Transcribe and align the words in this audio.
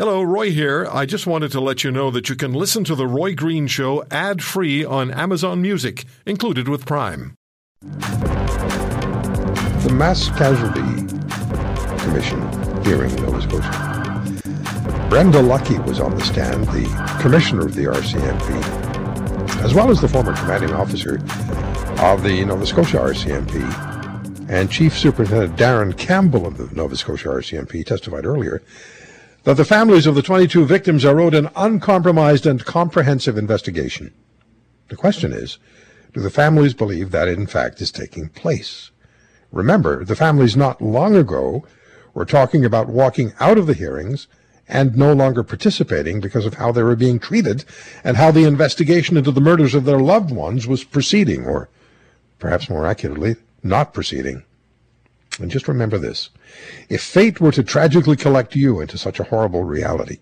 Hello, 0.00 0.22
Roy 0.22 0.50
here. 0.50 0.88
I 0.90 1.04
just 1.04 1.26
wanted 1.26 1.52
to 1.52 1.60
let 1.60 1.84
you 1.84 1.90
know 1.90 2.10
that 2.10 2.30
you 2.30 2.34
can 2.34 2.54
listen 2.54 2.84
to 2.84 2.94
The 2.94 3.06
Roy 3.06 3.34
Green 3.34 3.66
Show 3.66 4.02
ad 4.10 4.42
free 4.42 4.82
on 4.82 5.10
Amazon 5.10 5.60
Music, 5.60 6.06
included 6.24 6.68
with 6.68 6.86
Prime. 6.86 7.34
The 7.82 9.92
Mass 9.92 10.30
Casualty 10.30 10.80
Commission 12.02 12.40
hearing 12.82 13.10
in 13.10 13.24
Nova 13.24 13.42
Scotia. 13.42 15.06
Brenda 15.10 15.42
Lucki 15.42 15.86
was 15.86 16.00
on 16.00 16.16
the 16.16 16.24
stand, 16.24 16.64
the 16.68 17.18
commissioner 17.20 17.66
of 17.66 17.74
the 17.74 17.84
RCMP, 17.84 19.62
as 19.62 19.74
well 19.74 19.90
as 19.90 20.00
the 20.00 20.08
former 20.08 20.34
commanding 20.34 20.72
officer 20.72 21.16
of 21.98 22.22
the 22.22 22.42
Nova 22.46 22.64
Scotia 22.64 23.00
RCMP. 23.00 24.48
And 24.48 24.70
Chief 24.70 24.96
Superintendent 24.96 25.58
Darren 25.58 25.94
Campbell 25.94 26.46
of 26.46 26.56
the 26.56 26.74
Nova 26.74 26.96
Scotia 26.96 27.28
RCMP 27.28 27.84
testified 27.84 28.24
earlier 28.24 28.62
that 29.44 29.56
the 29.56 29.64
families 29.64 30.06
of 30.06 30.14
the 30.14 30.22
22 30.22 30.64
victims 30.66 31.04
are 31.04 31.20
owed 31.20 31.34
an 31.34 31.48
uncompromised 31.56 32.46
and 32.46 32.64
comprehensive 32.64 33.38
investigation. 33.38 34.12
The 34.88 34.96
question 34.96 35.32
is, 35.32 35.58
do 36.12 36.20
the 36.20 36.30
families 36.30 36.74
believe 36.74 37.10
that 37.12 37.28
in 37.28 37.46
fact 37.46 37.80
is 37.80 37.92
taking 37.92 38.28
place? 38.28 38.90
Remember, 39.52 40.04
the 40.04 40.16
families 40.16 40.56
not 40.56 40.82
long 40.82 41.16
ago 41.16 41.64
were 42.14 42.24
talking 42.24 42.64
about 42.64 42.88
walking 42.88 43.32
out 43.40 43.58
of 43.58 43.66
the 43.66 43.74
hearings 43.74 44.26
and 44.68 44.96
no 44.96 45.12
longer 45.12 45.42
participating 45.42 46.20
because 46.20 46.46
of 46.46 46.54
how 46.54 46.70
they 46.70 46.82
were 46.82 46.96
being 46.96 47.18
treated 47.18 47.64
and 48.04 48.16
how 48.16 48.30
the 48.30 48.44
investigation 48.44 49.16
into 49.16 49.32
the 49.32 49.40
murders 49.40 49.74
of 49.74 49.84
their 49.84 49.98
loved 49.98 50.30
ones 50.30 50.66
was 50.66 50.84
proceeding, 50.84 51.44
or 51.44 51.68
perhaps 52.38 52.70
more 52.70 52.86
accurately, 52.86 53.36
not 53.62 53.92
proceeding. 53.92 54.44
And 55.38 55.50
just 55.50 55.68
remember 55.68 55.98
this. 55.98 56.30
If 56.88 57.02
fate 57.02 57.40
were 57.40 57.52
to 57.52 57.62
tragically 57.62 58.16
collect 58.16 58.56
you 58.56 58.80
into 58.80 58.98
such 58.98 59.20
a 59.20 59.24
horrible 59.24 59.64
reality, 59.64 60.18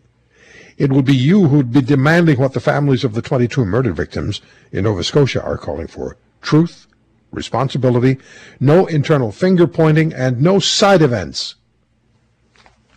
it 0.77 0.93
would 0.93 1.05
be 1.05 1.17
you 1.17 1.49
who 1.49 1.57
would 1.57 1.73
be 1.73 1.81
demanding 1.81 2.39
what 2.39 2.53
the 2.53 2.61
families 2.61 3.03
of 3.03 3.15
the 3.15 3.23
22 3.23 3.65
murder 3.65 3.93
victims 3.93 4.41
in 4.71 4.85
Nova 4.85 5.03
Scotia 5.03 5.43
are 5.43 5.59
calling 5.59 5.89
for. 5.89 6.17
Truth, 6.41 6.87
responsibility, 7.33 8.19
no 8.61 8.87
internal 8.87 9.33
finger 9.33 9.67
pointing, 9.67 10.13
and 10.13 10.41
no 10.41 10.61
side 10.61 11.03
events. 11.03 11.57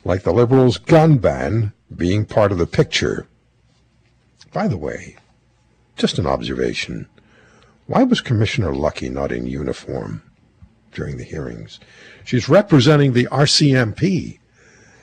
Like 0.03 0.23
the 0.23 0.33
Liberals' 0.33 0.77
gun 0.77 1.17
ban 1.17 1.73
being 1.95 2.25
part 2.25 2.51
of 2.51 2.57
the 2.57 2.67
picture. 2.67 3.27
By 4.53 4.67
the 4.67 4.77
way, 4.77 5.17
just 5.95 6.19
an 6.19 6.27
observation. 6.27 7.07
Why 7.87 8.03
was 8.03 8.21
Commissioner 8.21 8.73
Lucki 8.73 9.11
not 9.11 9.31
in 9.31 9.47
uniform 9.47 10.21
during 10.91 11.17
the 11.17 11.23
hearings? 11.23 11.79
She's 12.23 12.49
representing 12.49 13.13
the 13.13 13.27
RCMP 13.31 14.39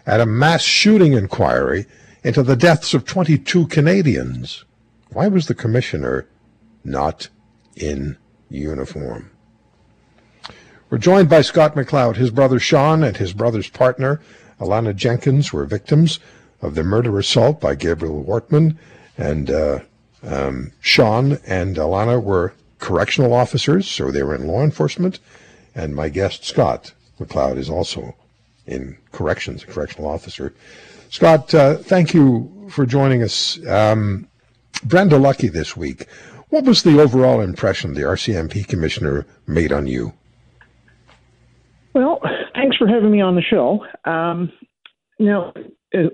at 0.06 0.20
a 0.20 0.26
mass 0.26 0.62
shooting 0.62 1.12
inquiry 1.12 1.86
into 2.24 2.42
the 2.42 2.56
deaths 2.56 2.94
of 2.94 3.04
22 3.04 3.66
Canadians. 3.66 4.64
Why 5.10 5.28
was 5.28 5.46
the 5.46 5.54
commissioner 5.54 6.26
not 6.84 7.28
in 7.76 8.16
uniform? 8.50 9.30
We're 10.90 10.98
joined 10.98 11.28
by 11.28 11.42
Scott 11.42 11.74
McLeod. 11.74 12.16
His 12.16 12.30
brother 12.30 12.58
Sean 12.58 13.02
and 13.04 13.16
his 13.16 13.34
brother's 13.34 13.68
partner, 13.68 14.20
Alanna 14.58 14.96
Jenkins, 14.96 15.52
were 15.52 15.66
victims 15.66 16.18
of 16.62 16.74
the 16.74 16.82
murder 16.82 17.18
assault 17.18 17.60
by 17.60 17.74
Gabriel 17.74 18.24
Wortman. 18.24 18.78
And 19.18 19.50
uh, 19.50 19.80
um, 20.22 20.72
Sean 20.80 21.38
and 21.46 21.76
Alanna 21.76 22.22
were 22.22 22.54
correctional 22.78 23.34
officers, 23.34 23.86
so 23.86 24.10
they 24.10 24.22
were 24.22 24.34
in 24.34 24.46
law 24.46 24.62
enforcement. 24.62 25.18
And 25.78 25.94
my 25.94 26.08
guest, 26.08 26.44
Scott, 26.44 26.92
McLeod 27.20 27.56
is 27.56 27.70
also 27.70 28.16
in 28.66 28.98
corrections, 29.12 29.62
a 29.62 29.66
correctional 29.66 30.10
officer. 30.10 30.52
Scott, 31.08 31.54
uh, 31.54 31.76
thank 31.76 32.12
you 32.12 32.66
for 32.68 32.84
joining 32.84 33.22
us. 33.22 33.64
Um, 33.64 34.26
Brenda 34.82 35.16
Lucki 35.16 35.50
this 35.50 35.76
week. 35.76 36.06
What 36.48 36.64
was 36.64 36.82
the 36.82 37.00
overall 37.00 37.40
impression 37.40 37.94
the 37.94 38.00
RCMP 38.00 38.66
commissioner 38.66 39.24
made 39.46 39.72
on 39.72 39.86
you? 39.86 40.14
Well, 41.94 42.20
thanks 42.56 42.76
for 42.76 42.88
having 42.88 43.12
me 43.12 43.20
on 43.20 43.36
the 43.36 43.42
show. 43.42 43.86
Um, 44.04 44.50
uh, 45.20 45.52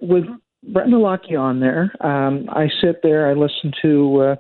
with 0.02 0.24
Brenda 0.74 0.96
Lucki 0.96 1.40
on 1.40 1.60
there, 1.60 1.90
um, 2.06 2.50
I 2.50 2.68
sit 2.82 3.00
there, 3.02 3.30
I 3.30 3.32
listen 3.32 3.72
to 3.80 4.20
uh, 4.20 4.36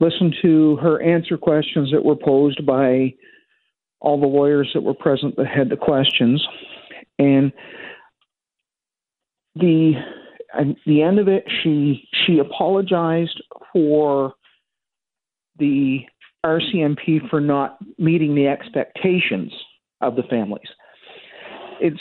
listen 0.00 0.32
to 0.40 0.76
her 0.76 1.02
answer 1.02 1.36
questions 1.36 1.90
that 1.92 2.02
were 2.02 2.16
posed 2.16 2.64
by 2.64 3.12
all 4.04 4.20
the 4.20 4.26
lawyers 4.26 4.70
that 4.74 4.82
were 4.82 4.94
present 4.94 5.36
that 5.36 5.46
had 5.46 5.70
the 5.70 5.76
questions, 5.76 6.46
and 7.18 7.52
the 9.56 9.92
the 10.86 11.02
end 11.02 11.18
of 11.18 11.26
it, 11.26 11.44
she 11.62 12.08
she 12.26 12.38
apologized 12.38 13.42
for 13.72 14.34
the 15.58 16.00
RCMP 16.44 17.28
for 17.30 17.40
not 17.40 17.78
meeting 17.98 18.34
the 18.34 18.46
expectations 18.46 19.52
of 20.00 20.16
the 20.16 20.22
families. 20.24 20.68
It's, 21.80 22.00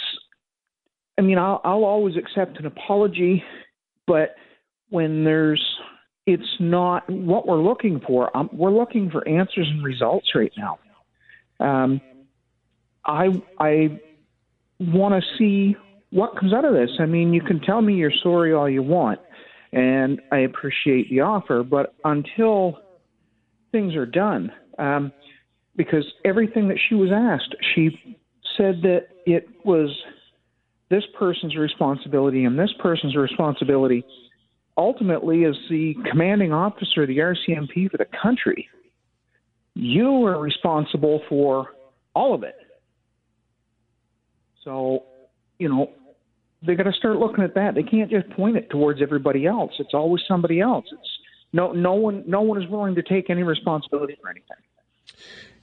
I 1.18 1.22
mean, 1.22 1.38
I'll, 1.38 1.62
I'll 1.64 1.86
always 1.86 2.16
accept 2.18 2.60
an 2.60 2.66
apology, 2.66 3.44
but 4.06 4.36
when 4.90 5.24
there's, 5.24 5.64
it's 6.26 6.44
not 6.60 7.10
what 7.10 7.48
we're 7.48 7.62
looking 7.62 8.02
for. 8.06 8.36
Um, 8.36 8.50
we're 8.52 8.72
looking 8.72 9.10
for 9.10 9.28
answers 9.28 9.68
and 9.70 9.84
results 9.84 10.28
right 10.36 10.52
now. 10.58 10.78
Um, 11.60 12.02
I 13.06 13.30
I 13.60 14.00
want 14.80 15.22
to 15.22 15.38
see 15.38 15.76
what 16.10 16.38
comes 16.38 16.54
out 16.54 16.66
of 16.66 16.74
this. 16.74 16.92
I 17.00 17.06
mean, 17.06 17.34
you 17.34 17.42
can 17.42 17.60
tell 17.60 17.82
me 17.82 17.96
you're 17.96 18.12
sorry 18.22 18.54
all 18.54 18.70
you 18.70 18.84
want, 18.84 19.20
and 19.72 20.22
I 20.32 20.40
appreciate 20.40 21.10
the 21.10 21.22
offer, 21.22 21.64
but 21.64 21.96
until 22.06 22.80
things 23.72 23.96
are 23.96 24.06
done, 24.06 24.52
um, 24.78 25.12
because 25.76 26.06
everything 26.24 26.68
that 26.68 26.78
she 26.88 26.96
was 26.96 27.10
asked, 27.12 27.56
she 27.74 28.18
said 28.56 28.82
that 28.84 29.08
it 29.26 29.48
was 29.66 29.90
this 30.90 31.04
person's 31.18 31.56
responsibility 31.56 32.46
and 32.46 32.58
this 32.58 32.72
person's 32.80 33.16
responsibility. 33.16 34.06
Ultimately, 34.78 35.46
as 35.46 35.56
the 35.70 35.96
commanding 36.10 36.54
officer 36.54 37.04
of 37.04 37.08
the 37.08 37.18
RCMP 37.18 37.90
for 37.90 37.98
the 37.98 38.08
country, 38.22 38.68
you 39.76 40.26
are 40.26 40.40
responsible 40.40 41.22
for 41.30 41.70
all 42.16 42.34
of 42.34 42.44
it. 42.44 42.56
So, 44.64 45.04
you 45.60 45.70
know, 45.70 45.92
they 46.66 46.76
got 46.76 46.84
to 46.84 46.94
start 46.94 47.18
looking 47.18 47.44
at 47.44 47.56
that. 47.56 47.76
They 47.76 47.84
can't 47.84 48.10
just 48.10 48.30
point 48.32 48.56
it 48.56 48.70
towards 48.70 49.02
everybody 49.02 49.46
else. 49.46 49.72
It's 49.80 49.94
always 49.94 50.24
somebody 50.28 50.62
else. 50.62 50.86
It's 50.92 51.10
no, 51.52 51.72
no 51.72 51.94
one, 51.94 52.24
no 52.26 52.42
one 52.42 52.62
is 52.62 52.70
willing 52.70 52.96
to 52.96 53.04
take 53.04 53.30
any 53.30 53.44
responsibility 53.44 54.18
for 54.22 54.30
anything. 54.30 54.58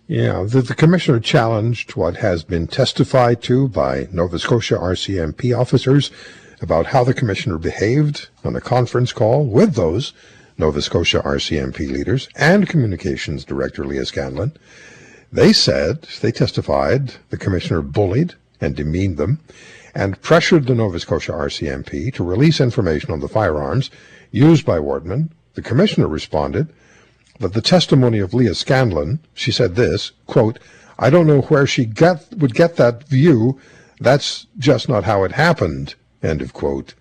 Yeah, 0.06 0.44
the, 0.46 0.62
the 0.62 0.74
commissioner 0.74 1.20
challenged 1.20 1.96
what 1.96 2.16
has 2.16 2.44
been 2.44 2.66
testified 2.66 3.42
to 3.42 3.68
by 3.68 4.08
Nova 4.12 4.38
Scotia 4.38 4.74
RCMP 4.74 5.56
officers 5.56 6.10
about 6.60 6.86
how 6.86 7.04
the 7.04 7.14
commissioner 7.14 7.58
behaved 7.58 8.28
on 8.44 8.54
a 8.54 8.60
conference 8.60 9.12
call 9.12 9.46
with 9.46 9.74
those 9.74 10.12
Nova 10.60 10.82
Scotia 10.82 11.22
RCMP 11.24 11.90
leaders 11.90 12.28
and 12.36 12.68
communications 12.68 13.46
director 13.46 13.82
Lia 13.86 14.04
Scanlan. 14.04 14.52
They 15.32 15.54
said, 15.54 16.02
they 16.20 16.30
testified, 16.30 17.14
the 17.30 17.38
commissioner 17.38 17.80
bullied 17.80 18.34
and 18.60 18.76
demeaned 18.76 19.16
them 19.16 19.40
and 19.94 20.20
pressured 20.20 20.66
the 20.66 20.74
Nova 20.74 21.00
Scotia 21.00 21.32
RCMP 21.32 22.12
to 22.12 22.22
release 22.22 22.60
information 22.60 23.10
on 23.10 23.20
the 23.20 23.28
firearms 23.28 23.90
used 24.32 24.66
by 24.66 24.78
Wortman. 24.78 25.30
The 25.54 25.62
commissioner 25.62 26.06
responded 26.06 26.68
that 27.38 27.54
the 27.54 27.62
testimony 27.62 28.18
of 28.18 28.34
Lia 28.34 28.54
Scanlan, 28.54 29.20
she 29.32 29.50
said 29.50 29.76
this, 29.76 30.12
quote, 30.26 30.58
I 30.98 31.08
don't 31.08 31.26
know 31.26 31.40
where 31.40 31.66
she 31.66 31.86
get, 31.86 32.26
would 32.36 32.54
get 32.54 32.76
that 32.76 33.08
view. 33.08 33.58
That's 33.98 34.46
just 34.58 34.90
not 34.90 35.04
how 35.04 35.24
it 35.24 35.32
happened, 35.32 35.94
end 36.22 36.42
of 36.42 36.52
quote. 36.52 36.92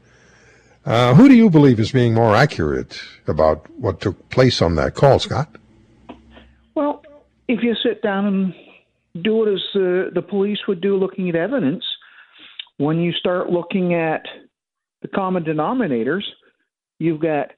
Uh, 0.85 1.13
who 1.13 1.27
do 1.27 1.35
you 1.35 1.49
believe 1.49 1.79
is 1.79 1.91
being 1.91 2.13
more 2.13 2.35
accurate 2.35 3.01
about 3.27 3.69
what 3.79 3.99
took 4.01 4.29
place 4.29 4.61
on 4.61 4.75
that 4.75 4.95
call, 4.95 5.19
Scott? 5.19 5.55
Well, 6.73 7.03
if 7.47 7.61
you 7.61 7.75
sit 7.83 8.01
down 8.01 8.25
and 8.25 9.23
do 9.23 9.45
it 9.45 9.53
as 9.53 9.61
uh, 9.75 10.09
the 10.13 10.25
police 10.27 10.59
would 10.67 10.81
do 10.81 10.95
looking 10.95 11.29
at 11.29 11.35
evidence, 11.35 11.83
when 12.77 12.99
you 12.99 13.11
start 13.11 13.49
looking 13.49 13.93
at 13.93 14.23
the 15.01 15.09
common 15.09 15.43
denominators, 15.43 16.23
you've 16.97 17.21
got 17.21 17.51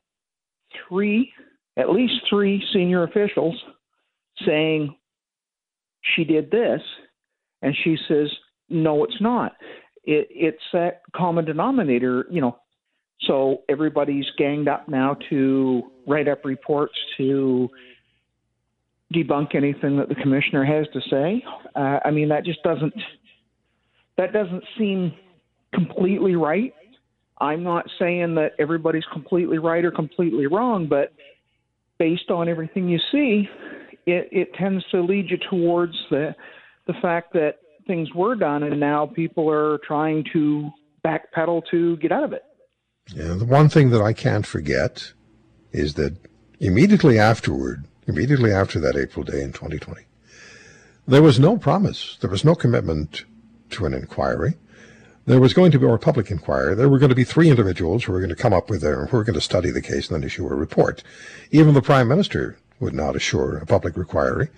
three, 0.87 1.31
at 1.77 1.89
least 1.89 2.13
three 2.29 2.63
senior 2.73 3.03
officials 3.03 3.55
saying 4.45 4.95
she 6.15 6.23
did 6.23 6.49
this, 6.49 6.81
and 7.61 7.75
she 7.83 7.97
says, 8.07 8.29
no, 8.69 9.03
it's 9.03 9.21
not. 9.21 9.53
It, 10.03 10.27
it's 10.31 10.63
that 10.73 11.01
common 11.15 11.45
denominator, 11.45 12.25
you 12.31 12.41
know. 12.41 12.57
So 13.27 13.61
everybody's 13.69 14.25
ganged 14.37 14.67
up 14.67 14.89
now 14.89 15.15
to 15.29 15.83
write 16.07 16.27
up 16.27 16.43
reports 16.43 16.95
to 17.17 17.69
debunk 19.13 19.55
anything 19.55 19.97
that 19.97 20.09
the 20.09 20.15
commissioner 20.15 20.63
has 20.63 20.87
to 20.93 21.01
say. 21.09 21.43
Uh, 21.75 21.99
I 22.03 22.11
mean, 22.11 22.29
that 22.29 22.45
just 22.45 22.63
doesn't 22.63 22.93
that 24.17 24.33
doesn't 24.33 24.63
seem 24.77 25.13
completely 25.73 26.35
right. 26.35 26.73
I'm 27.39 27.63
not 27.63 27.85
saying 27.97 28.35
that 28.35 28.51
everybody's 28.59 29.05
completely 29.11 29.57
right 29.57 29.83
or 29.83 29.91
completely 29.91 30.47
wrong, 30.47 30.87
but 30.87 31.11
based 31.97 32.29
on 32.29 32.47
everything 32.47 32.87
you 32.87 32.99
see, 33.11 33.47
it, 34.05 34.29
it 34.31 34.53
tends 34.55 34.83
to 34.91 35.01
lead 35.01 35.29
you 35.29 35.37
towards 35.49 35.95
the 36.09 36.35
the 36.87 36.93
fact 37.01 37.33
that 37.33 37.57
things 37.87 38.09
were 38.15 38.35
done 38.35 38.63
and 38.63 38.79
now 38.79 39.05
people 39.05 39.49
are 39.49 39.79
trying 39.85 40.23
to 40.33 40.69
backpedal 41.05 41.61
to 41.69 41.97
get 41.97 42.11
out 42.11 42.23
of 42.23 42.33
it. 42.33 42.43
Yeah, 43.13 43.33
the 43.33 43.45
one 43.45 43.67
thing 43.67 43.89
that 43.89 44.01
I 44.01 44.13
can't 44.13 44.45
forget 44.45 45.11
is 45.73 45.95
that 45.95 46.15
immediately 46.59 47.19
afterward, 47.19 47.85
immediately 48.07 48.51
after 48.53 48.79
that 48.79 48.95
April 48.95 49.25
day 49.25 49.41
in 49.41 49.51
2020, 49.51 50.03
there 51.07 51.21
was 51.21 51.39
no 51.39 51.57
promise, 51.57 52.17
there 52.21 52.29
was 52.29 52.45
no 52.45 52.55
commitment 52.55 53.25
to 53.71 53.85
an 53.85 53.93
inquiry. 53.93 54.55
There 55.25 55.41
was 55.41 55.53
going 55.53 55.71
to 55.71 55.79
be 55.79 55.85
a 55.85 55.97
public 55.97 56.31
inquiry. 56.31 56.73
There 56.73 56.89
were 56.89 56.99
going 56.99 57.09
to 57.09 57.15
be 57.15 57.23
three 57.23 57.49
individuals 57.49 58.03
who 58.03 58.11
were 58.11 58.19
going 58.19 58.29
to 58.29 58.35
come 58.35 58.53
up 58.53 58.69
with 58.69 58.81
their, 58.81 59.05
who 59.05 59.17
were 59.17 59.23
going 59.23 59.35
to 59.35 59.41
study 59.41 59.71
the 59.71 59.81
case 59.81 60.07
and 60.09 60.15
then 60.15 60.25
issue 60.25 60.47
a 60.47 60.55
report. 60.55 61.03
Even 61.51 61.73
the 61.73 61.81
prime 61.81 62.07
minister 62.07 62.57
would 62.79 62.93
not 62.93 63.15
assure 63.15 63.57
a 63.57 63.65
public 63.65 63.95
inquiry 63.95 64.49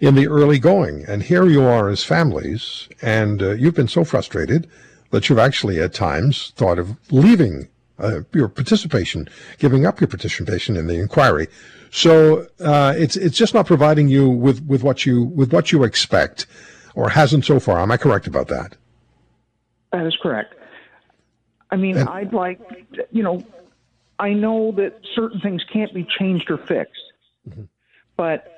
in 0.00 0.14
the 0.14 0.28
early 0.28 0.58
going. 0.58 1.04
And 1.08 1.24
here 1.24 1.46
you 1.46 1.62
are 1.62 1.88
as 1.88 2.04
families, 2.04 2.88
and 3.02 3.42
uh, 3.42 3.50
you've 3.52 3.74
been 3.74 3.88
so 3.88 4.04
frustrated 4.04 4.68
that 5.10 5.28
you've 5.28 5.38
actually 5.38 5.80
at 5.80 5.94
times 5.94 6.52
thought 6.56 6.78
of 6.78 6.96
leaving 7.10 7.68
uh, 7.98 8.20
your 8.32 8.48
participation, 8.48 9.28
giving 9.58 9.86
up 9.86 10.00
your 10.00 10.08
participation 10.08 10.76
in 10.76 10.86
the 10.86 10.94
inquiry. 10.94 11.48
So 11.90 12.46
uh, 12.60 12.94
it's 12.96 13.16
it's 13.16 13.36
just 13.36 13.54
not 13.54 13.66
providing 13.66 14.08
you 14.08 14.28
with, 14.28 14.62
with 14.66 14.82
what 14.82 15.06
you 15.06 15.24
with 15.24 15.52
what 15.52 15.72
you 15.72 15.84
expect, 15.84 16.46
or 16.94 17.08
hasn't 17.08 17.44
so 17.44 17.60
far. 17.60 17.80
Am 17.80 17.90
I 17.90 17.96
correct 17.96 18.26
about 18.26 18.48
that? 18.48 18.76
That 19.92 20.06
is 20.06 20.16
correct. 20.22 20.54
I 21.70 21.76
mean, 21.76 21.96
and, 21.96 22.08
I'd 22.08 22.32
like, 22.32 22.60
you 23.10 23.22
know, 23.22 23.44
I 24.18 24.32
know 24.32 24.72
that 24.72 25.00
certain 25.14 25.40
things 25.40 25.64
can't 25.72 25.92
be 25.92 26.06
changed 26.18 26.50
or 26.50 26.58
fixed, 26.58 27.00
mm-hmm. 27.48 27.62
but 28.16 28.52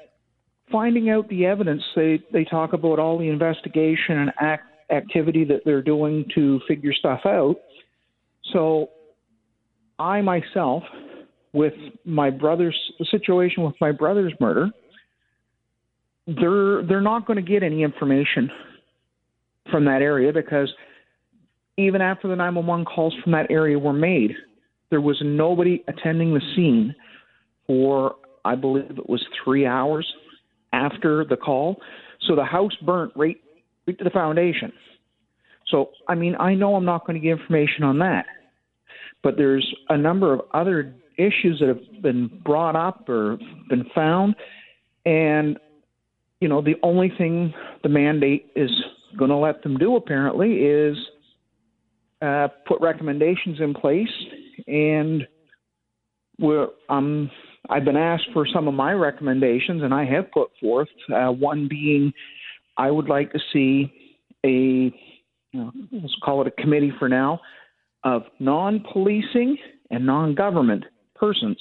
finding 0.70 1.10
out 1.10 1.28
the 1.28 1.46
evidence, 1.46 1.82
they 1.94 2.22
they 2.32 2.44
talk 2.44 2.72
about 2.72 2.98
all 2.98 3.18
the 3.18 3.28
investigation 3.28 4.18
and 4.18 4.32
act, 4.38 4.64
activity 4.90 5.44
that 5.44 5.64
they're 5.64 5.82
doing 5.82 6.28
to 6.34 6.60
figure 6.66 6.92
stuff 6.92 7.20
out. 7.24 7.56
So 8.52 8.90
I 9.98 10.20
myself, 10.20 10.82
with 11.52 11.74
my 12.04 12.30
brother's 12.30 12.78
situation 13.10 13.64
with 13.64 13.74
my 13.80 13.92
brother's 13.92 14.32
murder, 14.40 14.70
they're 16.26 16.82
they're 16.86 17.00
not 17.00 17.26
going 17.26 17.42
to 17.42 17.50
get 17.50 17.62
any 17.62 17.82
information 17.82 18.50
from 19.70 19.84
that 19.86 20.02
area 20.02 20.32
because 20.32 20.72
even 21.76 22.00
after 22.00 22.28
the 22.28 22.36
911 22.36 22.84
calls 22.84 23.14
from 23.22 23.32
that 23.32 23.50
area 23.50 23.78
were 23.78 23.92
made, 23.92 24.32
there 24.90 25.00
was 25.00 25.16
nobody 25.22 25.82
attending 25.88 26.34
the 26.34 26.40
scene 26.54 26.94
for 27.66 28.16
I 28.44 28.54
believe 28.54 28.90
it 28.90 29.08
was 29.08 29.24
three 29.44 29.66
hours 29.66 30.06
after 30.72 31.24
the 31.24 31.36
call. 31.36 31.76
So 32.26 32.34
the 32.34 32.44
house 32.44 32.72
burnt 32.84 33.12
right, 33.16 33.36
right 33.86 33.98
to 33.98 34.04
the 34.04 34.10
foundation. 34.10 34.72
So 35.68 35.90
I 36.08 36.14
mean, 36.14 36.34
I 36.38 36.54
know 36.54 36.74
I'm 36.74 36.84
not 36.84 37.06
going 37.06 37.20
to 37.20 37.26
get 37.26 37.38
information 37.38 37.84
on 37.84 37.98
that. 38.00 38.26
But 39.22 39.36
there's 39.36 39.74
a 39.88 39.96
number 39.96 40.32
of 40.32 40.42
other 40.54 40.94
issues 41.16 41.58
that 41.60 41.68
have 41.68 42.02
been 42.02 42.30
brought 42.44 42.76
up 42.76 43.08
or 43.08 43.38
been 43.68 43.84
found, 43.94 44.36
and 45.04 45.58
you 46.40 46.48
know 46.48 46.62
the 46.62 46.76
only 46.82 47.12
thing 47.18 47.52
the 47.82 47.88
mandate 47.88 48.52
is 48.54 48.70
going 49.18 49.30
to 49.30 49.36
let 49.36 49.62
them 49.62 49.76
do 49.76 49.96
apparently 49.96 50.52
is 50.58 50.96
uh, 52.22 52.48
put 52.66 52.80
recommendations 52.80 53.60
in 53.60 53.74
place, 53.74 54.08
and 54.66 55.26
we're 56.38 56.68
um, 56.88 57.30
I've 57.68 57.84
been 57.84 57.96
asked 57.96 58.28
for 58.32 58.46
some 58.46 58.68
of 58.68 58.74
my 58.74 58.92
recommendations, 58.92 59.82
and 59.82 59.92
I 59.92 60.04
have 60.04 60.30
put 60.30 60.50
forth 60.60 60.88
uh, 61.14 61.28
one 61.28 61.66
being 61.68 62.12
I 62.76 62.90
would 62.90 63.08
like 63.08 63.32
to 63.32 63.40
see 63.52 63.92
a 64.44 64.94
you 65.52 65.60
know, 65.60 65.72
let's 65.92 66.14
call 66.24 66.40
it 66.42 66.46
a 66.46 66.62
committee 66.62 66.92
for 66.98 67.08
now 67.08 67.40
of 68.04 68.22
non 68.38 68.84
policing 68.92 69.56
and 69.90 70.06
non 70.06 70.34
government 70.34 70.84
persons 71.14 71.58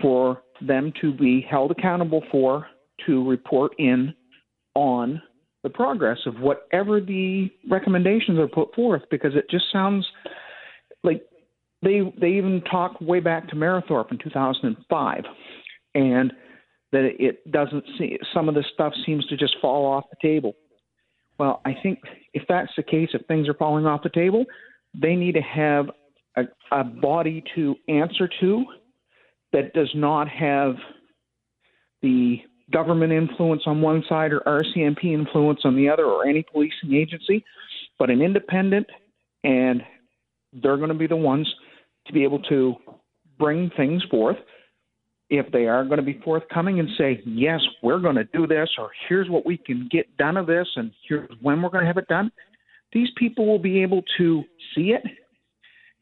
for 0.00 0.42
them 0.60 0.92
to 1.00 1.12
be 1.12 1.44
held 1.48 1.70
accountable 1.70 2.22
for 2.30 2.66
to 3.06 3.28
report 3.28 3.72
in 3.78 4.14
on 4.74 5.20
the 5.62 5.70
progress 5.70 6.18
of 6.26 6.38
whatever 6.40 7.00
the 7.00 7.48
recommendations 7.70 8.38
are 8.38 8.48
put 8.48 8.74
forth 8.74 9.02
because 9.10 9.34
it 9.34 9.48
just 9.50 9.64
sounds 9.72 10.06
like 11.02 11.22
they 11.82 12.00
they 12.20 12.28
even 12.28 12.62
talk 12.70 13.00
way 13.00 13.20
back 13.20 13.48
to 13.48 13.56
Mayerthorpe 13.56 14.10
in 14.10 14.18
2005 14.18 15.24
and 15.94 16.32
that 16.92 17.10
it 17.18 17.50
doesn't 17.50 17.84
see 17.98 18.18
some 18.32 18.48
of 18.48 18.54
the 18.54 18.64
stuff 18.72 18.92
seems 19.04 19.26
to 19.26 19.36
just 19.36 19.56
fall 19.60 19.86
off 19.86 20.04
the 20.10 20.16
table. 20.22 20.54
Well, 21.38 21.60
I 21.64 21.74
think 21.82 21.98
if 22.32 22.44
that's 22.48 22.70
the 22.76 22.82
case, 22.82 23.08
if 23.12 23.26
things 23.26 23.48
are 23.48 23.54
falling 23.54 23.86
off 23.86 24.02
the 24.04 24.10
table, 24.10 24.44
they 25.00 25.16
need 25.16 25.32
to 25.32 25.40
have 25.40 25.86
a, 26.36 26.42
a 26.72 26.84
body 26.84 27.42
to 27.54 27.74
answer 27.88 28.28
to 28.40 28.64
that 29.52 29.72
does 29.72 29.90
not 29.94 30.28
have 30.28 30.74
the 32.02 32.38
government 32.72 33.12
influence 33.12 33.62
on 33.66 33.80
one 33.80 34.02
side 34.08 34.32
or 34.32 34.40
RCMP 34.40 35.12
influence 35.12 35.60
on 35.64 35.76
the 35.76 35.88
other 35.88 36.04
or 36.04 36.26
any 36.26 36.44
policing 36.50 36.94
agency, 36.94 37.44
but 37.98 38.10
an 38.10 38.22
independent, 38.22 38.86
and 39.42 39.82
they're 40.62 40.76
going 40.76 40.88
to 40.88 40.94
be 40.94 41.06
the 41.06 41.16
ones 41.16 41.52
to 42.06 42.12
be 42.12 42.24
able 42.24 42.40
to 42.40 42.74
bring 43.38 43.70
things 43.76 44.02
forth. 44.10 44.36
If 45.30 45.50
they 45.52 45.66
are 45.66 45.84
going 45.84 45.96
to 45.96 46.02
be 46.02 46.20
forthcoming 46.24 46.80
and 46.80 46.88
say, 46.98 47.22
yes, 47.24 47.60
we're 47.82 47.98
going 47.98 48.16
to 48.16 48.24
do 48.24 48.46
this, 48.46 48.68
or 48.78 48.90
here's 49.08 49.28
what 49.28 49.46
we 49.46 49.56
can 49.56 49.88
get 49.90 50.16
done 50.16 50.36
of 50.36 50.46
this, 50.46 50.68
and 50.76 50.92
here's 51.08 51.28
when 51.40 51.62
we're 51.62 51.70
going 51.70 51.82
to 51.82 51.88
have 51.88 51.96
it 51.96 52.08
done, 52.08 52.30
these 52.94 53.08
people 53.16 53.46
will 53.46 53.58
be 53.58 53.82
able 53.82 54.02
to 54.16 54.44
see 54.74 54.92
it 54.92 55.02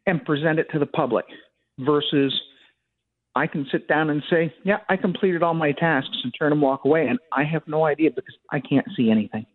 and 0.06 0.24
present 0.24 0.58
it 0.58 0.68
to 0.72 0.78
the 0.78 0.86
public 0.86 1.24
versus 1.80 2.38
I 3.34 3.46
can 3.46 3.66
sit 3.72 3.88
down 3.88 4.10
and 4.10 4.22
say, 4.28 4.54
yeah, 4.62 4.80
I 4.88 4.96
completed 4.96 5.42
all 5.42 5.54
my 5.54 5.72
tasks 5.72 6.18
and 6.22 6.34
turn 6.38 6.52
and 6.52 6.60
walk 6.60 6.84
away. 6.84 7.08
And 7.08 7.18
I 7.32 7.44
have 7.44 7.66
no 7.66 7.86
idea 7.86 8.10
because 8.10 8.34
I 8.50 8.60
can't 8.60 8.86
see 8.94 9.10
anything. 9.10 9.46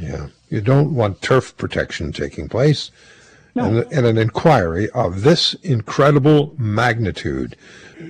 Yeah. 0.00 0.28
You 0.48 0.62
don't 0.62 0.94
want 0.94 1.20
turf 1.20 1.54
protection 1.58 2.12
taking 2.12 2.48
place. 2.48 2.90
No. 3.54 3.64
And, 3.66 3.92
and, 3.92 4.06
an 4.06 4.16
inquiry 4.16 4.88
of 4.90 5.24
this 5.24 5.52
incredible 5.62 6.54
magnitude. 6.56 7.54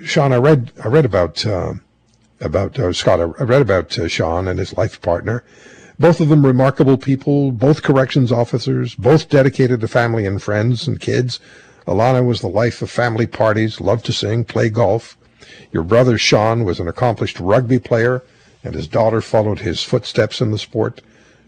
Sean, 0.05 0.33
I 0.33 0.37
read, 0.37 0.71
I 0.85 0.87
read 0.87 1.05
about, 1.05 1.45
uh, 1.45 1.75
about, 2.41 2.79
uh, 2.79 2.93
Scott, 2.93 3.19
I 3.19 3.25
read 3.25 3.61
about 3.61 3.99
uh, 3.99 4.07
Sean 4.07 4.47
and 4.47 4.61
his 4.61 4.77
life 4.77 5.03
partner 5.03 5.43
both 6.03 6.21
of 6.21 6.29
them 6.31 6.45
remarkable 6.45 6.99
people, 6.99 7.53
both 7.53 7.85
corrections 7.85 8.33
officers, 8.33 8.97
both 8.97 9.29
dedicated 9.29 9.81
to 9.81 9.87
family 9.87 10.27
and 10.27 10.43
friends 10.43 10.89
and 10.89 10.99
kids. 10.99 11.39
Alanna 11.87 12.27
was 12.27 12.41
the 12.41 12.49
life 12.49 12.83
of 12.83 12.91
family 12.91 13.25
parties, 13.25 13.81
loved 13.81 14.05
to 14.07 14.13
sing, 14.13 14.45
play 14.45 14.69
golf. 14.69 15.17
Your 15.71 15.85
brother 15.85 16.19
Sean 16.19 16.65
was 16.65 16.81
an 16.81 16.89
accomplished 16.89 17.39
rugby 17.39 17.79
player, 17.79 18.25
and 18.65 18.75
his 18.75 18.89
daughter 18.89 19.21
followed 19.21 19.61
his 19.61 19.85
footsteps 19.85 20.41
in 20.41 20.51
the 20.51 20.59
sport. 20.59 21.01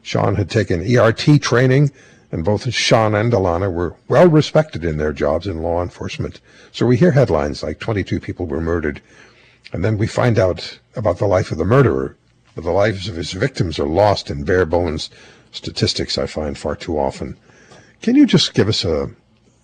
Sean 0.03 0.37
had 0.37 0.51
taken 0.51 0.87
ERT 0.87 1.43
training, 1.43 1.91
and 2.31 2.45
both 2.45 2.73
Sean 2.73 3.13
and 3.17 3.33
Alanna 3.33 3.73
were 3.73 3.97
well 4.07 4.29
respected 4.29 4.85
in 4.85 4.99
their 4.99 5.13
jobs 5.13 5.49
in 5.49 5.63
law 5.63 5.83
enforcement. 5.83 6.41
So 6.71 6.87
we 6.87 6.97
hear 6.97 7.11
headlines 7.11 7.65
like 7.65 7.81
22 7.81 8.21
people 8.21 8.47
were 8.47 8.61
murdered, 8.61 9.03
and 9.73 9.85
then 9.85 9.99
we 9.99 10.07
find 10.07 10.39
out 10.39 10.79
about 10.95 11.19
the 11.19 11.27
life 11.27 11.51
of 11.51 11.59
the 11.59 11.65
murderer, 11.65 12.17
the 12.55 12.71
lives 12.71 13.09
of 13.09 13.17
his 13.17 13.33
victims 13.33 13.79
are 13.79 13.87
lost 13.87 14.31
in 14.31 14.45
bare 14.45 14.67
bones 14.67 15.11
statistics 15.51 16.19
I 16.19 16.27
find 16.27 16.59
far 16.59 16.77
too 16.77 16.99
often. 16.99 17.37
Can 18.03 18.17
you 18.17 18.27
just 18.27 18.55
give 18.55 18.69
us 18.69 18.85
a, 18.85 19.09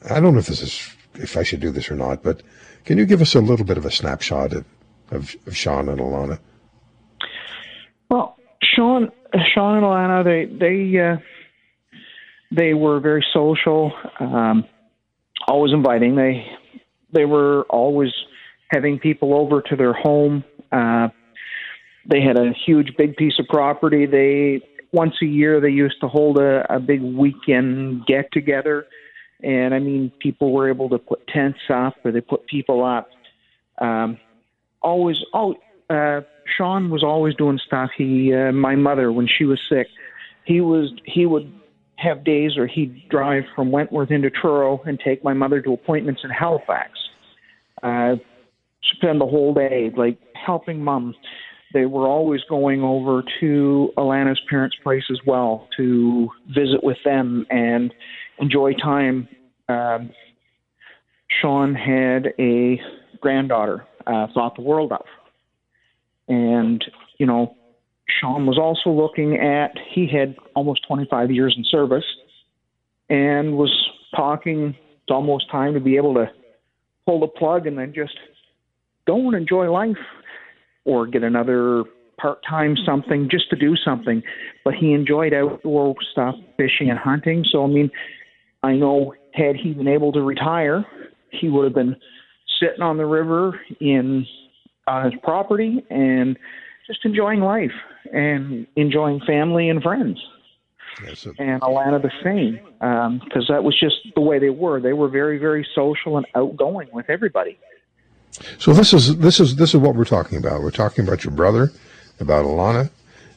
I 0.08 0.20
don't 0.20 0.34
know 0.34 0.38
if 0.38 0.46
this 0.46 0.62
is, 0.62 0.96
if 1.14 1.36
I 1.36 1.42
should 1.42 1.60
do 1.60 1.70
this 1.70 1.90
or 1.90 1.96
not, 1.96 2.22
but 2.22 2.42
can 2.84 2.96
you 2.96 3.06
give 3.06 3.20
us 3.20 3.34
a 3.34 3.40
little 3.40 3.66
bit 3.66 3.76
of 3.76 3.84
a 3.84 3.90
snapshot 3.90 4.52
of, 4.52 4.64
of, 5.10 5.36
of 5.46 5.56
Sean 5.56 5.88
and 5.88 6.00
Alanna? 6.00 6.38
Well, 8.08 8.36
Sean, 8.62 9.10
Sean 9.52 9.76
and 9.76 9.84
Alanna, 9.84 10.24
they, 10.24 10.56
they, 10.56 10.98
uh, 10.98 11.16
they 12.50 12.74
were 12.74 13.00
very 13.00 13.24
social, 13.32 13.92
um, 14.20 14.64
always 15.46 15.72
inviting. 15.72 16.16
They, 16.16 16.46
they 17.12 17.24
were 17.24 17.64
always 17.64 18.12
having 18.68 18.98
people 18.98 19.34
over 19.34 19.60
to 19.62 19.76
their 19.76 19.92
home. 19.92 20.44
Uh, 20.72 21.08
they 22.06 22.20
had 22.20 22.36
a 22.36 22.52
huge, 22.66 22.94
big 22.96 23.16
piece 23.16 23.34
of 23.38 23.46
property. 23.46 24.06
They 24.06 24.66
once 24.92 25.14
a 25.22 25.26
year 25.26 25.60
they 25.60 25.68
used 25.70 26.00
to 26.00 26.08
hold 26.08 26.38
a, 26.38 26.64
a 26.74 26.80
big 26.80 27.02
weekend 27.02 28.06
get 28.06 28.32
together, 28.32 28.86
and 29.42 29.74
I 29.74 29.78
mean 29.78 30.12
people 30.20 30.52
were 30.52 30.68
able 30.68 30.88
to 30.90 30.98
put 30.98 31.26
tents 31.28 31.58
up 31.72 31.94
or 32.04 32.12
they 32.12 32.20
put 32.20 32.46
people 32.46 32.84
up. 32.84 33.08
Um, 33.78 34.18
always, 34.82 35.16
oh, 35.34 35.54
uh, 35.88 36.20
Sean 36.56 36.90
was 36.90 37.02
always 37.02 37.34
doing 37.36 37.58
stuff. 37.66 37.90
He, 37.96 38.34
uh, 38.34 38.52
my 38.52 38.76
mother, 38.76 39.12
when 39.12 39.28
she 39.28 39.44
was 39.44 39.60
sick, 39.68 39.86
he 40.44 40.60
was 40.60 40.90
he 41.04 41.26
would 41.26 41.52
have 41.96 42.24
days 42.24 42.56
where 42.56 42.66
he'd 42.66 43.08
drive 43.10 43.44
from 43.54 43.70
Wentworth 43.70 44.10
into 44.10 44.30
Truro 44.30 44.80
and 44.86 44.98
take 44.98 45.22
my 45.22 45.34
mother 45.34 45.60
to 45.60 45.72
appointments 45.72 46.22
in 46.24 46.30
Halifax. 46.30 46.92
Uh, 47.82 48.16
spend 48.96 49.20
the 49.20 49.26
whole 49.26 49.52
day 49.52 49.90
like 49.96 50.18
helping 50.34 50.82
mom. 50.82 51.14
They 51.72 51.86
were 51.86 52.08
always 52.08 52.40
going 52.48 52.82
over 52.82 53.22
to 53.40 53.92
Alanna's 53.96 54.40
parents' 54.48 54.76
place 54.82 55.04
as 55.10 55.18
well 55.24 55.68
to 55.76 56.28
visit 56.48 56.82
with 56.82 56.98
them 57.04 57.46
and 57.48 57.94
enjoy 58.38 58.72
time. 58.74 59.28
Um, 59.68 60.10
Sean 61.40 61.74
had 61.74 62.32
a 62.40 62.80
granddaughter, 63.20 63.86
uh, 64.06 64.26
thought 64.34 64.56
the 64.56 64.62
world 64.62 64.90
of. 64.92 65.04
And, 66.26 66.84
you 67.18 67.26
know, 67.26 67.56
Sean 68.20 68.46
was 68.46 68.58
also 68.58 68.90
looking 68.90 69.36
at, 69.36 69.72
he 69.94 70.08
had 70.08 70.36
almost 70.56 70.80
25 70.88 71.30
years 71.30 71.54
in 71.56 71.64
service 71.64 72.04
and 73.08 73.56
was 73.56 73.72
talking, 74.14 74.74
it's 75.02 75.10
almost 75.10 75.48
time 75.50 75.74
to 75.74 75.80
be 75.80 75.96
able 75.96 76.14
to 76.14 76.26
pull 77.06 77.20
the 77.20 77.28
plug 77.28 77.68
and 77.68 77.78
then 77.78 77.92
just 77.94 78.16
go 79.06 79.16
and 79.28 79.36
enjoy 79.36 79.70
life 79.70 79.96
or 80.84 81.06
get 81.06 81.22
another 81.22 81.84
part 82.20 82.38
time 82.48 82.76
something 82.84 83.28
just 83.30 83.50
to 83.50 83.56
do 83.56 83.76
something. 83.76 84.22
But 84.64 84.74
he 84.74 84.92
enjoyed 84.92 85.32
outdoor 85.32 85.94
stuff, 86.12 86.34
fishing 86.56 86.90
and 86.90 86.98
hunting. 86.98 87.44
So, 87.50 87.64
I 87.64 87.68
mean, 87.68 87.90
I 88.62 88.74
know 88.74 89.14
had 89.34 89.56
he 89.56 89.72
been 89.72 89.88
able 89.88 90.12
to 90.12 90.20
retire, 90.20 90.84
he 91.30 91.48
would 91.48 91.64
have 91.64 91.74
been 91.74 91.96
sitting 92.60 92.82
on 92.82 92.96
the 92.96 93.06
river 93.06 93.58
in 93.80 94.26
on 94.86 95.10
his 95.10 95.20
property 95.22 95.84
and 95.90 96.38
just 96.86 97.04
enjoying 97.04 97.40
life 97.40 97.70
and 98.12 98.66
enjoying 98.76 99.20
family 99.26 99.68
and 99.68 99.82
friends. 99.82 100.18
Yes, 101.04 101.26
and 101.38 101.60
Alanna 101.62 102.02
the 102.02 102.10
same, 102.22 102.58
because 102.80 103.48
um, 103.48 103.54
that 103.54 103.62
was 103.62 103.78
just 103.78 103.96
the 104.14 104.20
way 104.20 104.38
they 104.38 104.50
were. 104.50 104.80
They 104.80 104.92
were 104.92 105.08
very, 105.08 105.38
very 105.38 105.66
social 105.74 106.16
and 106.16 106.26
outgoing 106.34 106.88
with 106.92 107.08
everybody. 107.08 107.58
So 108.58 108.72
this 108.72 108.92
is 108.92 109.18
this 109.18 109.40
is 109.40 109.56
this 109.56 109.74
is 109.74 109.80
what 109.80 109.94
we're 109.94 110.04
talking 110.04 110.38
about. 110.38 110.62
We're 110.62 110.70
talking 110.70 111.06
about 111.06 111.24
your 111.24 111.32
brother, 111.32 111.72
about 112.20 112.44
Alanna, 112.44 112.90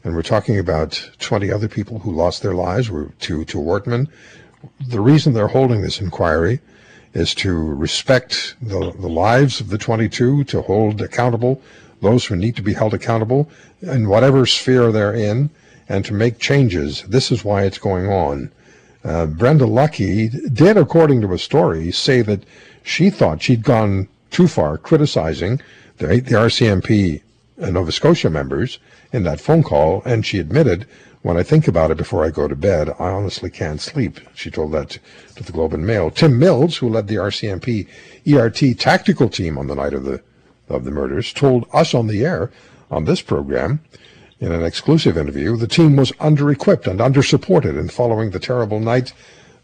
and 0.04 0.16
we're 0.16 0.22
talking 0.22 0.60
about 0.60 1.10
20 1.20 1.52
other 1.52 1.68
people 1.68 2.00
who 2.00 2.12
lost 2.12 2.42
their 2.42 2.54
lives 2.54 2.88
to 2.88 3.46
to 3.46 3.58
Wortman. 3.58 4.08
The 4.88 5.02
reason 5.02 5.34
they're 5.34 5.48
holding 5.48 5.82
this 5.82 6.00
inquiry 6.00 6.62
is 7.14 7.36
to 7.36 7.54
respect 7.54 8.56
the, 8.62 8.92
the 8.98 9.10
lives 9.10 9.60
of 9.60 9.70
the 9.70 9.78
22, 9.78 10.46
to 10.46 10.62
hold 10.62 11.02
accountable 11.02 11.62
those 12.02 12.26
who 12.26 12.36
need 12.36 12.56
to 12.56 12.62
be 12.62 12.74
held 12.74 12.94
accountable 12.94 13.50
in 13.82 14.10
whatever 14.10 14.46
sphere 14.46 14.92
they're 14.92 15.14
in, 15.14 15.50
and 15.90 16.04
to 16.06 16.14
make 16.14 16.40
changes. 16.40 17.04
This 17.04 17.32
is 17.32 17.44
why 17.44 17.64
it's 17.64 17.78
going 17.78 18.08
on. 18.08 18.52
Uh, 19.04 19.26
Brenda 19.26 19.66
Lucki 19.66 20.54
did, 20.54 20.78
according 20.78 21.22
to 21.22 21.34
a 21.34 21.38
story, 21.38 21.92
say 21.92 22.22
that 22.22 22.44
she 22.84 23.10
thought 23.10 23.42
she'd 23.42 23.64
gone 23.64 24.08
too 24.34 24.48
far 24.48 24.78
criticizing 24.78 25.62
the, 25.98 26.08
the 26.08 26.36
RCMP 26.36 27.22
Nova 27.58 27.92
Scotia 27.92 28.30
members 28.30 28.80
in 29.14 29.24
that 29.24 29.40
phone 29.40 29.64
call, 29.64 30.02
and 30.06 30.26
she 30.26 30.40
admitted 30.40 30.86
when 31.22 31.38
I 31.38 31.44
think 31.44 31.70
about 31.70 31.90
it 31.90 31.96
before 31.96 32.26
I 32.26 32.32
go 32.32 32.50
to 32.50 32.56
bed, 32.56 32.90
I 33.00 33.10
honestly 33.10 33.50
can't 33.50 33.80
sleep. 33.80 34.20
She 34.36 34.52
told 34.52 34.74
that 34.74 34.98
to 35.36 35.44
the 35.44 35.54
Globe 35.54 35.74
and 35.74 35.88
Mail. 35.88 36.12
Tim 36.12 36.38
Mills, 36.38 36.78
who 36.78 36.90
led 36.90 37.08
the 37.08 37.16
RCMP 37.16 37.88
ERT 38.28 38.78
tactical 38.78 39.30
team 39.30 39.58
on 39.58 39.68
the 39.68 39.76
night 39.76 39.94
of 39.94 40.04
the 40.04 40.22
of 40.68 40.84
the 40.84 40.92
murders, 40.92 41.32
told 41.32 41.66
us 41.72 41.94
on 41.94 42.08
the 42.08 42.26
air 42.26 42.52
on 42.92 43.06
this 43.06 43.22
program 43.22 43.80
in 44.40 44.52
an 44.52 44.64
exclusive 44.64 45.18
interview 45.18 45.56
the 45.56 45.68
team 45.68 45.96
was 45.96 46.12
under-equipped 46.20 46.88
and 46.88 47.00
under-supported 47.00 47.76
in 47.78 47.88
following 47.88 48.32
the 48.32 48.40
terrible 48.40 48.80
night 48.80 49.14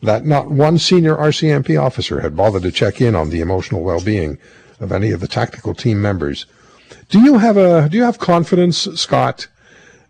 that 0.02 0.26
not 0.26 0.50
one 0.50 0.78
senior 0.78 1.16
RCMP 1.16 1.82
officer 1.82 2.22
had 2.22 2.36
bothered 2.36 2.64
to 2.64 2.72
check 2.72 3.02
in 3.02 3.16
on 3.16 3.30
the 3.30 3.42
emotional 3.42 3.84
well-being 3.84 4.38
of 4.80 4.92
any 4.92 5.12
of 5.12 5.20
the 5.20 5.28
tactical 5.28 5.74
team 5.74 6.02
members. 6.02 6.46
Do 7.10 7.20
you 7.20 7.38
have 7.38 7.58
a 7.58 7.90
do 7.90 7.98
you 7.98 8.04
have 8.04 8.20
confidence, 8.20 8.88
Scott, 8.96 9.48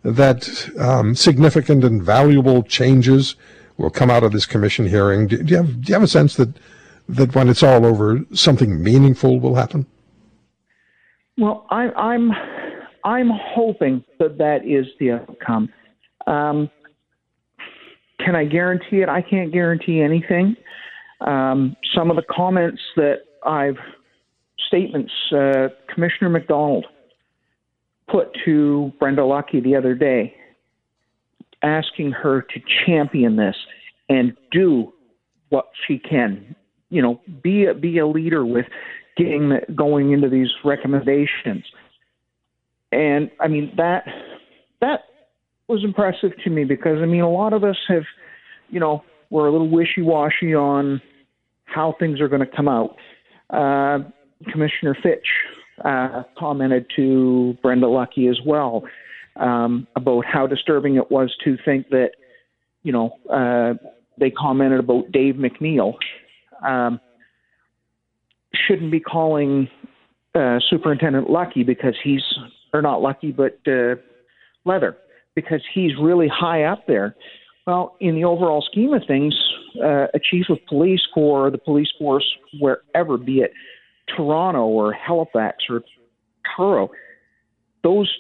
that 0.04 0.70
um, 0.80 1.16
significant 1.16 1.84
and 1.84 2.04
valuable 2.04 2.64
changes 2.64 3.36
will 3.78 3.90
come 3.90 4.12
out 4.12 4.24
of 4.24 4.32
this 4.32 4.46
commission 4.46 4.88
hearing? 4.88 5.28
Do, 5.28 5.42
do, 5.42 5.52
you 5.52 5.58
have, 5.58 5.82
do 5.82 5.88
you 5.88 5.94
have 5.94 6.04
a 6.04 6.08
sense 6.08 6.36
that, 6.36 6.50
that 7.08 7.34
when 7.34 7.50
it's 7.50 7.64
all 7.64 7.86
over, 7.86 8.20
something 8.34 8.84
meaningful 8.84 9.40
will 9.40 9.56
happen? 9.56 9.86
Well, 11.38 11.66
I, 11.70 11.90
I'm 11.92 12.32
I'm 13.04 13.30
hoping 13.30 14.04
that 14.20 14.38
that 14.38 14.66
is 14.66 14.86
the 15.00 15.12
outcome. 15.12 15.70
Um, 16.28 16.70
can 18.24 18.36
I 18.36 18.46
guarantee 18.46 18.98
it? 18.98 19.10
I 19.10 19.22
can't 19.22 19.52
guarantee 19.52 20.02
anything. 20.02 20.56
Um, 21.22 21.76
some 21.96 22.10
of 22.10 22.16
the 22.16 22.24
comments 22.30 22.82
that 22.96 23.20
I've 23.46 23.78
statements, 24.68 25.12
uh, 25.32 25.70
Commissioner 25.94 26.30
MacDonald 26.30 26.86
put 28.10 28.28
to 28.46 28.92
Brenda 29.00 29.22
Lucki 29.22 29.64
the 29.64 29.76
other 29.76 29.96
day, 29.96 30.34
asking 31.64 32.12
her 32.12 32.42
to 32.42 32.60
champion 32.86 33.36
this 33.36 33.56
and 34.10 34.36
do 34.52 34.94
what 35.50 35.70
she 35.88 35.98
can. 35.98 36.56
You 36.90 37.02
know, 37.02 37.22
be 37.44 37.66
a, 37.66 37.74
be 37.74 38.00
a 38.00 38.08
leader 38.08 38.46
with 38.46 38.66
getting 39.18 39.60
going 39.76 40.12
into 40.12 40.30
these 40.30 40.50
recommendations. 40.64 41.64
And 42.92 43.30
I 43.40 43.48
mean 43.48 43.74
that 43.78 44.06
that 44.82 45.02
was 45.70 45.84
impressive 45.84 46.32
to 46.44 46.50
me 46.50 46.64
because 46.64 46.98
I 47.02 47.06
mean 47.06 47.22
a 47.22 47.30
lot 47.30 47.54
of 47.54 47.64
us 47.64 47.78
have, 47.88 48.04
you 48.70 48.80
know, 48.80 49.04
we're 49.30 49.48
a 49.48 49.52
little 49.52 49.70
wishy 49.70 50.02
washy 50.02 50.56
on 50.56 51.02
how 51.66 51.96
things 52.00 52.20
are 52.20 52.28
going 52.28 52.42
to 52.42 52.56
come 52.56 52.68
out. 52.68 52.96
Uh, 53.50 54.00
Commissioner 54.52 54.98
Fitch 55.02 55.28
uh, 55.86 56.24
commented 56.38 56.86
to 56.96 57.56
Brenda 57.62 57.88
Lucki 57.88 58.30
as 58.30 58.40
well 58.46 58.84
um, 59.36 59.88
about 59.96 60.26
how 60.26 60.48
disturbing 60.48 60.96
it 60.96 61.12
was 61.12 61.34
to 61.44 61.58
think 61.64 61.90
that, 61.90 62.12
you 62.84 62.92
know, 62.92 63.12
uh, 63.32 63.74
they 64.20 64.32
commented 64.32 64.80
about 64.80 65.12
Dave 65.12 65.36
MacNeil. 65.36 65.94
Um, 66.68 67.00
shouldn't 68.54 68.92
be 68.92 69.00
calling 69.00 69.70
uh, 70.36 70.60
Superintendent 70.70 71.28
Lucki 71.28 71.66
because 71.66 71.96
he's, 72.04 72.24
or 72.74 72.82
not 72.82 73.00
Lucki, 73.00 73.36
but 73.36 73.60
uh, 73.72 73.96
Leather, 74.66 74.98
because 75.36 75.62
he's 75.74 75.92
really 76.02 76.28
high 76.28 76.64
up 76.64 76.86
there. 76.88 77.16
Well, 77.68 77.96
in 78.00 78.16
the 78.16 78.24
overall 78.24 78.62
scheme 78.70 78.94
of 78.94 79.04
things, 79.08 79.36
uh, 79.84 80.08
a 80.14 80.20
chief 80.20 80.46
of 80.50 80.58
police 80.68 81.02
for 81.14 81.52
the 81.52 81.58
police 81.58 81.90
force, 82.00 82.26
wherever, 82.60 83.18
be 83.18 83.40
it 83.40 83.54
Toronto 84.16 84.66
or 84.66 84.92
Halifax 84.92 85.58
or 85.70 85.84
Truro, 86.56 86.90
those 87.84 88.12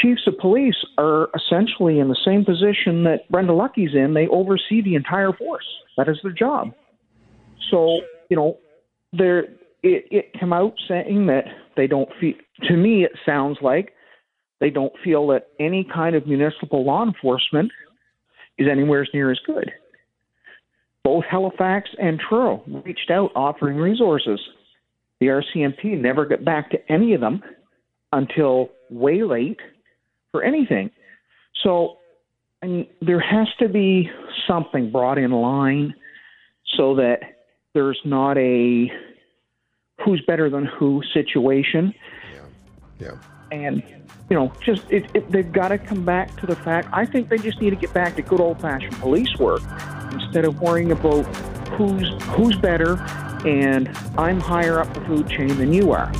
chiefs 0.00 0.22
of 0.26 0.38
police 0.38 0.76
are 0.98 1.28
essentially 1.34 1.98
in 1.98 2.08
the 2.08 2.18
same 2.24 2.44
position 2.44 3.04
that 3.04 3.28
Brenda 3.30 3.52
Lucki's 3.52 3.94
in. 3.94 4.14
They 4.14 4.26
oversee 4.28 4.82
the 4.82 4.94
entire 4.94 5.32
force. 5.32 5.66
That 5.96 6.08
is 6.08 6.18
their 6.22 6.32
job. 6.32 6.72
So, 7.70 8.00
you 8.28 8.36
know, 8.36 8.58
there 9.12 9.44
it, 9.82 10.06
it 10.10 10.32
came 10.38 10.52
out 10.52 10.74
saying 10.88 11.26
that 11.26 11.44
they 11.76 11.86
don't 11.86 12.08
feel 12.20 12.34
to 12.68 12.76
me 12.76 13.04
it 13.04 13.12
sounds 13.24 13.58
like 13.60 13.92
they 14.64 14.70
don't 14.70 14.94
feel 15.04 15.26
that 15.26 15.48
any 15.60 15.86
kind 15.92 16.16
of 16.16 16.26
municipal 16.26 16.86
law 16.86 17.04
enforcement 17.04 17.70
is 18.56 18.66
anywhere 18.66 19.06
near 19.12 19.30
as 19.30 19.38
good. 19.44 19.70
Both 21.02 21.24
Halifax 21.30 21.90
and 21.98 22.18
Truro 22.18 22.64
reached 22.82 23.10
out 23.10 23.30
offering 23.36 23.76
resources. 23.76 24.40
The 25.20 25.26
RCMP 25.26 26.00
never 26.00 26.24
got 26.24 26.46
back 26.46 26.70
to 26.70 26.78
any 26.90 27.12
of 27.12 27.20
them 27.20 27.42
until 28.10 28.70
way 28.88 29.22
late 29.22 29.60
for 30.32 30.42
anything. 30.42 30.90
So, 31.62 31.98
I 32.62 32.66
mean, 32.66 32.86
there 33.02 33.20
has 33.20 33.48
to 33.58 33.68
be 33.68 34.08
something 34.48 34.90
brought 34.90 35.18
in 35.18 35.30
line 35.30 35.92
so 36.78 36.94
that 36.94 37.18
there's 37.74 38.00
not 38.06 38.38
a 38.38 38.90
who's 40.02 40.22
better 40.26 40.48
than 40.48 40.64
who 40.64 41.02
situation. 41.12 41.92
Yeah. 42.32 42.46
Yeah. 42.98 43.18
And 43.52 44.03
you 44.30 44.36
know, 44.36 44.52
just 44.60 44.82
it, 44.90 45.10
it, 45.14 45.30
they've 45.30 45.52
got 45.52 45.68
to 45.68 45.78
come 45.78 46.04
back 46.04 46.34
to 46.40 46.46
the 46.46 46.56
fact. 46.56 46.88
I 46.92 47.04
think 47.04 47.28
they 47.28 47.38
just 47.38 47.60
need 47.60 47.70
to 47.70 47.76
get 47.76 47.92
back 47.92 48.16
to 48.16 48.22
good 48.22 48.40
old 48.40 48.60
fashioned 48.60 48.96
police 48.96 49.36
work 49.38 49.62
instead 50.12 50.44
of 50.44 50.60
worrying 50.60 50.92
about 50.92 51.22
who's 51.76 52.10
who's 52.24 52.56
better 52.56 52.98
and 53.46 53.88
I'm 54.16 54.40
higher 54.40 54.80
up 54.80 54.92
the 54.94 55.00
food 55.02 55.28
chain 55.28 55.48
than 55.58 55.72
you 55.72 55.92
are. 55.92 56.10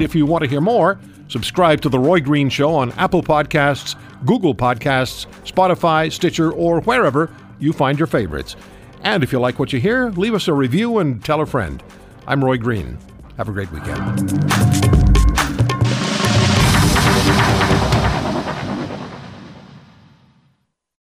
If 0.00 0.14
you 0.14 0.26
want 0.26 0.44
to 0.44 0.50
hear 0.50 0.60
more, 0.60 1.00
subscribe 1.28 1.80
to 1.82 1.88
The 1.88 1.98
Roy 1.98 2.20
Green 2.20 2.48
Show 2.50 2.74
on 2.74 2.92
Apple 2.92 3.22
Podcasts, 3.22 3.96
Google 4.26 4.54
Podcasts, 4.54 5.26
Spotify, 5.44 6.12
Stitcher, 6.12 6.52
or 6.52 6.80
wherever 6.82 7.34
you 7.58 7.72
find 7.72 7.98
your 7.98 8.06
favorites. 8.06 8.54
And 9.02 9.22
if 9.22 9.32
you 9.32 9.40
like 9.40 9.58
what 9.58 9.72
you 9.72 9.80
hear, 9.80 10.10
leave 10.10 10.34
us 10.34 10.48
a 10.48 10.52
review 10.52 10.98
and 10.98 11.24
tell 11.24 11.40
a 11.40 11.46
friend. 11.46 11.82
I'm 12.26 12.44
Roy 12.44 12.58
Green. 12.58 12.98
Have 13.38 13.48
a 13.48 13.52
great 13.52 13.70
weekend. 13.72 14.87